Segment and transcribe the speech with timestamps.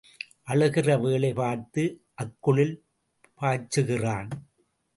[0.47, 1.83] அழுகிற வேளை பார்த்து
[2.15, 2.75] அக்குளில்
[3.41, 4.31] பாய்ச்சுகிறான்.